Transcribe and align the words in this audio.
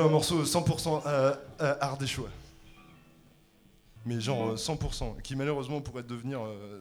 Un 0.00 0.08
morceau 0.08 0.44
100% 0.44 1.02
euh, 1.06 1.34
euh, 1.60 1.74
ardéchois. 1.80 2.28
Mais 4.06 4.20
genre 4.20 4.50
euh, 4.50 4.56
100%, 4.56 5.20
qui 5.22 5.36
malheureusement 5.36 5.80
pourrait 5.80 6.02
devenir 6.02 6.40
euh, 6.42 6.80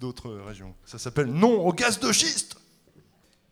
d'autres 0.00 0.30
régions. 0.30 0.74
Ça 0.84 0.98
s'appelle 0.98 1.26
Non 1.26 1.66
au 1.66 1.72
gaz 1.72 2.00
de 2.00 2.12
schiste 2.12 2.56